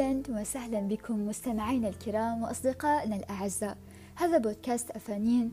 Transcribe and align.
أهلا 0.00 0.40
وسهلا 0.40 0.80
بكم 0.80 1.26
مستمعينا 1.28 1.88
الكرام 1.88 2.42
وأصدقائنا 2.42 3.16
الأعزاء. 3.16 3.76
هذا 4.14 4.38
بودكاست 4.38 4.90
أفانين. 4.90 5.52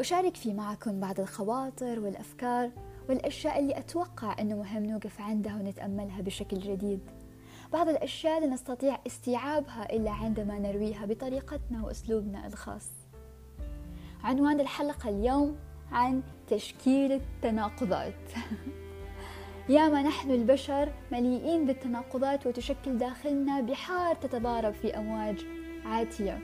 أشارك 0.00 0.36
فيه 0.36 0.54
معكم 0.54 1.00
بعض 1.00 1.20
الخواطر 1.20 2.00
والأفكار 2.00 2.70
والأشياء 3.08 3.58
اللي 3.58 3.78
أتوقع 3.78 4.36
أنه 4.40 4.56
مهم 4.56 4.86
نوقف 4.86 5.20
عندها 5.20 5.56
ونتأملها 5.56 6.20
بشكل 6.20 6.58
جديد. 6.58 7.00
بعض 7.72 7.88
الأشياء 7.88 8.40
لا 8.40 8.46
نستطيع 8.46 8.98
استيعابها 9.06 9.92
إلا 9.92 10.10
عندما 10.10 10.58
نرويها 10.58 11.06
بطريقتنا 11.06 11.84
وأسلوبنا 11.84 12.46
الخاص. 12.46 12.88
عنوان 14.24 14.60
الحلقة 14.60 15.08
اليوم 15.08 15.56
عن 15.92 16.22
تشكيل 16.48 17.12
التناقضات. 17.12 18.14
ياما 19.70 20.02
نحن 20.02 20.30
البشر 20.30 20.92
مليئين 21.12 21.66
بالتناقضات 21.66 22.46
وتشكل 22.46 22.98
داخلنا 22.98 23.60
بحار 23.60 24.14
تتضارب 24.14 24.74
في 24.74 24.98
أمواج 24.98 25.44
عاتية. 25.84 26.40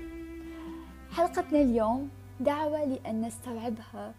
حلقتنا 1.11 1.61
اليوم 1.61 2.09
دعوة 2.41 2.85
لأن 2.85 3.21
نستوعبها 3.21 4.15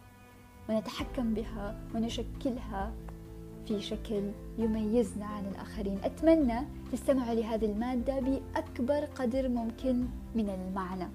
ونتحكم 0.69 1.33
بها 1.33 1.79
ونشكلها 1.95 2.93
في 3.67 3.81
شكل 3.81 4.31
يميزنا 4.57 5.25
عن 5.25 5.45
الآخرين. 5.45 5.99
أتمنى 6.03 6.67
تستمعوا 6.91 7.35
لهذه 7.35 7.65
المادة 7.65 8.19
بأكبر 8.19 9.05
قدر 9.05 9.49
ممكن 9.49 10.05
من 10.35 10.49
المعنى. 10.49 11.07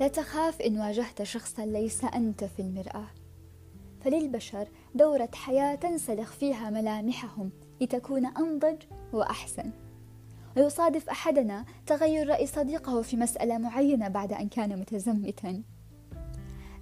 لا 0.00 0.08
تخاف 0.08 0.60
إن 0.60 0.78
واجهت 0.78 1.22
شخصا 1.22 1.66
ليس 1.66 2.04
أنت 2.04 2.44
في 2.44 2.62
المرآة. 2.62 3.06
فللبشر 4.04 4.68
دورة 4.94 5.28
حياة 5.34 5.74
تنسلخ 5.74 6.32
فيها 6.32 6.70
ملامحهم 6.70 7.50
لتكون 7.80 8.26
أنضج 8.26 8.76
وأحسن. 9.12 9.70
ويصادف 10.56 11.08
أحدنا 11.08 11.64
تغير 11.86 12.28
رأي 12.28 12.46
صديقه 12.46 13.02
في 13.02 13.16
مسألة 13.16 13.58
معينة 13.58 14.08
بعد 14.08 14.32
أن 14.32 14.48
كان 14.48 14.80
متزمتا. 14.80 15.62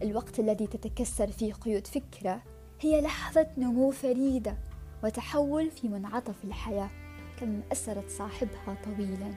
الوقت 0.02 0.40
الذي 0.40 0.66
تتكسر 0.66 1.26
فيه 1.26 1.52
قيود 1.52 1.86
فكرة 1.86 2.42
هي 2.80 3.00
لحظة 3.00 3.46
نمو 3.58 3.90
فريدة 3.90 4.56
وتحول 5.04 5.70
في 5.70 5.88
منعطف 5.88 6.44
الحياة 6.44 6.90
كم 7.40 7.60
أسرت 7.72 8.10
صاحبها 8.10 8.76
طويلا. 8.84 9.34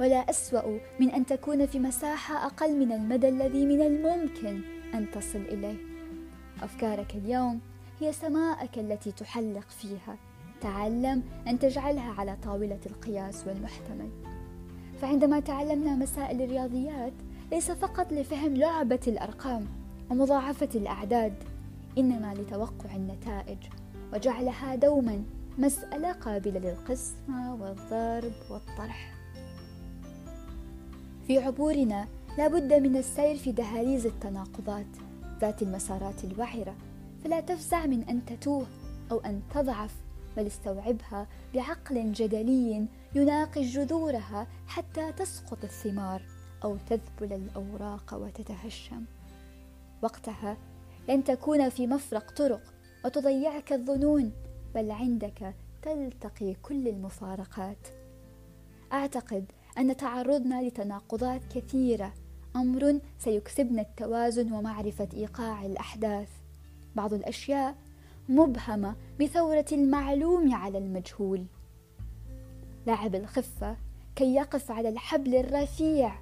ولا 0.00 0.30
أسوأ 0.30 0.78
من 1.00 1.10
أن 1.10 1.26
تكون 1.26 1.66
في 1.66 1.78
مساحة 1.78 2.46
أقل 2.46 2.76
من 2.76 2.92
المدى 2.92 3.28
الذي 3.28 3.66
من 3.66 3.80
الممكن 3.80 4.60
أن 4.94 5.10
تصل 5.10 5.38
إليه. 5.38 5.89
أفكارك 6.62 7.14
اليوم 7.14 7.60
هي 8.00 8.12
سماءك 8.12 8.78
التي 8.78 9.12
تحلق 9.12 9.68
فيها. 9.68 10.16
تعلم 10.60 11.22
أن 11.46 11.58
تجعلها 11.58 12.12
على 12.18 12.36
طاولة 12.42 12.80
القياس 12.86 13.46
والمحتمل. 13.46 14.10
فعندما 15.00 15.40
تعلمنا 15.40 15.94
مسائل 15.94 16.42
الرياضيات 16.42 17.12
ليس 17.52 17.70
فقط 17.70 18.12
لفهم 18.12 18.54
لعبة 18.56 19.00
الأرقام 19.06 19.66
ومضاعفة 20.10 20.68
الأعداد 20.74 21.34
إنما 21.98 22.34
لتوقع 22.34 22.96
النتائج 22.96 23.58
وجعلها 24.12 24.74
دوما 24.74 25.22
مسألة 25.58 26.12
قابلة 26.12 26.60
للقسمة 26.60 27.54
والضرب 27.54 28.32
والطرح. 28.50 29.14
في 31.26 31.38
عبورنا 31.38 32.08
لا 32.38 32.48
بد 32.48 32.72
من 32.72 32.96
السير 32.96 33.36
في 33.36 33.52
دهاليز 33.52 34.06
التناقضات 34.06 34.86
ذات 35.40 35.62
المسارات 35.62 36.24
الوعرة 36.24 36.74
فلا 37.24 37.40
تفزع 37.40 37.86
من 37.86 38.02
أن 38.02 38.24
تتوه 38.24 38.66
أو 39.10 39.18
أن 39.18 39.42
تضعف 39.54 39.94
بل 40.36 40.46
استوعبها 40.46 41.26
بعقل 41.54 42.12
جدلي 42.12 42.86
يناقش 43.14 43.66
جذورها 43.66 44.46
حتى 44.66 45.12
تسقط 45.12 45.64
الثمار 45.64 46.22
أو 46.64 46.76
تذبل 46.88 47.32
الأوراق 47.32 48.14
وتتهشم. 48.14 49.04
وقتها 50.02 50.56
لن 51.08 51.24
تكون 51.24 51.68
في 51.68 51.86
مفرق 51.86 52.30
طرق 52.30 52.62
وتضيعك 53.04 53.72
الظنون 53.72 54.32
بل 54.74 54.90
عندك 54.90 55.54
تلتقي 55.82 56.54
كل 56.62 56.88
المفارقات. 56.88 57.88
أعتقد 58.92 59.44
أن 59.78 59.96
تعرضنا 59.96 60.62
لتناقضات 60.62 61.40
كثيرة 61.54 62.12
أمر 62.56 63.00
سيكسبنا 63.18 63.82
التوازن 63.82 64.52
ومعرفة 64.52 65.08
إيقاع 65.14 65.66
الأحداث. 65.66 66.28
بعض 66.96 67.14
الأشياء 67.14 67.76
مبهمة 68.28 68.96
بثورة 69.20 69.66
المعلوم 69.72 70.54
على 70.54 70.78
المجهول. 70.78 71.44
لاعب 72.86 73.14
الخفة 73.14 73.76
كي 74.16 74.34
يقف 74.34 74.70
على 74.70 74.88
الحبل 74.88 75.34
الرفيع 75.34 76.14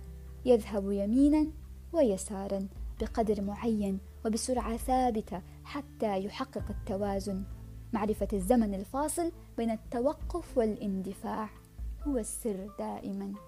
يذهب 0.44 0.92
يمينا 0.92 1.46
ويسارا 1.92 2.68
بقدر 3.00 3.40
معين 3.40 3.98
وبسرعة 4.24 4.76
ثابتة 4.76 5.42
حتى 5.64 6.24
يحقق 6.24 6.64
التوازن. 6.70 7.42
معرفة 7.92 8.28
الزمن 8.32 8.74
الفاصل 8.74 9.32
بين 9.56 9.70
التوقف 9.70 10.58
والاندفاع 10.58 11.48
هو 12.06 12.18
السر 12.18 12.70
دائما. 12.78 13.47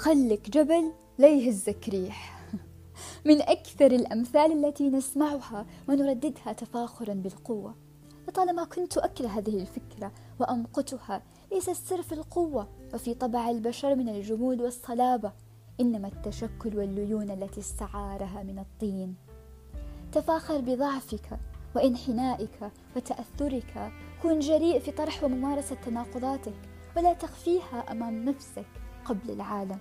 خلك 0.00 0.50
جبل 0.50 0.92
لا 1.18 1.28
يهزك 1.28 1.88
ريح. 1.88 2.48
من 3.26 3.42
أكثر 3.42 3.86
الأمثال 3.86 4.64
التي 4.64 4.88
نسمعها 4.88 5.66
ونرددها 5.88 6.52
تفاخرا 6.52 7.14
بالقوة. 7.14 7.74
لطالما 8.28 8.64
كنت 8.64 8.98
أكره 8.98 9.28
هذه 9.28 9.60
الفكرة 9.60 10.12
وأمقتها 10.38 11.22
ليس 11.52 11.68
السر 11.68 12.02
في 12.02 12.12
القوة 12.12 12.68
وفي 12.94 13.14
طبع 13.14 13.50
البشر 13.50 13.94
من 13.94 14.08
الجمود 14.08 14.60
والصلابة 14.60 15.32
إنما 15.80 16.08
التشكل 16.08 16.78
والليون 16.78 17.30
التي 17.30 17.60
استعارها 17.60 18.42
من 18.42 18.58
الطين. 18.58 19.14
تفاخر 20.12 20.60
بضعفك 20.60 21.38
وانحنائك 21.76 22.70
وتأثرك. 22.96 23.92
كن 24.22 24.38
جريء 24.38 24.78
في 24.80 24.90
طرح 24.90 25.24
وممارسة 25.24 25.74
تناقضاتك 25.74 26.54
ولا 26.96 27.12
تخفيها 27.12 27.92
أمام 27.92 28.24
نفسك 28.24 28.66
قبل 29.04 29.30
العالم. 29.30 29.78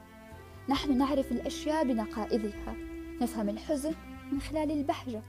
نحن 0.69 0.97
نعرف 0.97 1.31
الأشياء 1.31 1.84
بنقائضها 1.84 2.75
نفهم 3.22 3.50
الحزن 3.50 3.94
من 4.31 4.40
خلال 4.41 4.72
البهجة. 4.72 5.22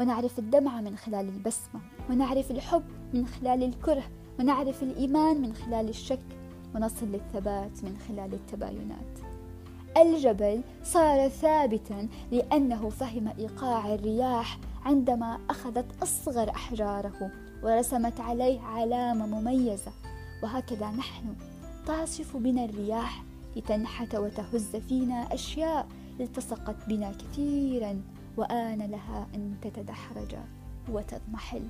ونعرف 0.00 0.38
الدمعة 0.38 0.80
من 0.80 0.96
خلال 0.96 1.28
البسمة. 1.28 1.80
ونعرف 2.10 2.50
الحب 2.50 2.84
من 3.14 3.26
خلال 3.26 3.62
الكره. 3.62 4.04
ونعرف 4.38 4.82
الإيمان 4.82 5.42
من 5.42 5.54
خلال 5.54 5.88
الشك. 5.88 6.22
ونصل 6.74 7.06
للثبات 7.06 7.84
من 7.84 7.98
خلال 8.08 8.34
التباينات. 8.34 9.18
الجبل 9.96 10.62
صار 10.84 11.28
ثابتا 11.28 12.08
لأنه 12.30 12.88
فهم 12.88 13.28
إيقاع 13.38 13.94
الرياح 13.94 14.58
عندما 14.84 15.38
أخذت 15.50 16.02
أصغر 16.02 16.50
أحجاره 16.50 17.30
ورسمت 17.62 18.20
عليه 18.20 18.60
علامة 18.60 19.26
مميزة. 19.26 19.92
وهكذا 20.42 20.90
نحن. 20.90 21.34
تعصف 21.86 22.36
بنا 22.36 22.64
الرياح 22.64 23.22
لتنحت 23.56 24.14
وتهز 24.14 24.76
فينا 24.76 25.34
أشياء 25.34 25.88
التصقت 26.20 26.88
بنا 26.88 27.12
كثيرا 27.12 28.02
وآن 28.36 28.82
لها 28.90 29.28
أن 29.34 29.56
تتدحرج 29.62 30.36
وتضمحل. 30.88 31.68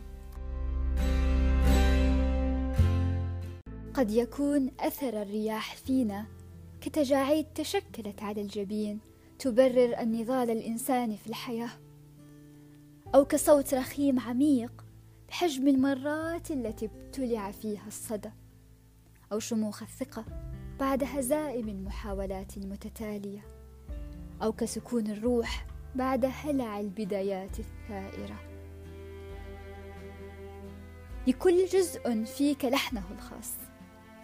قد 3.95 4.11
يكون 4.11 4.71
أثر 4.81 5.23
الرياح 5.23 5.77
فينا 5.77 6.27
كتجاعيد 6.81 7.47
تشكلت 7.55 8.23
على 8.23 8.41
الجبين 8.41 9.01
تبرر 9.39 10.01
النضال 10.01 10.51
الإنساني 10.51 11.17
في 11.17 11.27
الحياة. 11.27 11.71
أو 13.15 13.25
كصوت 13.25 13.75
رخيم 13.75 14.21
عميق 14.21 14.85
بحجم 15.29 15.69
المرات 15.69 16.51
التي 16.51 16.87
ابتلع 16.87 17.51
فيها 17.51 17.87
الصدى. 17.87 18.31
أو 19.33 19.39
شموخ 19.39 19.83
الثقة 19.83 20.25
بعد 20.83 21.05
هزائم 21.05 21.69
المحاولات 21.69 22.57
المتتالية 22.57 23.41
أو 24.43 24.53
كسكون 24.53 25.07
الروح 25.07 25.67
بعد 25.95 26.25
هلع 26.25 26.81
البدايات 26.81 27.59
الثائرة. 27.59 28.41
لكل 31.27 31.67
جزء 31.67 32.25
فيك 32.25 32.65
لحنه 32.65 33.03
الخاص. 33.11 33.55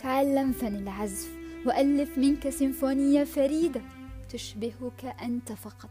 تعلم 0.03 0.53
فن 0.53 0.77
العزف 0.77 1.31
وألف 1.67 2.19
منك 2.19 2.49
سيمفونية 2.49 3.25
فريدة 3.25 3.81
تشبهك 4.29 5.05
أنت 5.23 5.53
فقط. 5.53 5.91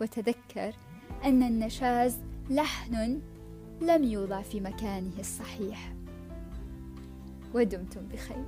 وتذكر 0.00 0.74
أن 1.24 1.42
النشاز 1.42 2.18
لحن 2.50 3.20
لم 3.80 4.04
يوضع 4.04 4.42
في 4.42 4.60
مكانه 4.60 5.20
الصحيح. 5.20 5.94
ودمتم 7.54 8.00
بخير. 8.12 8.46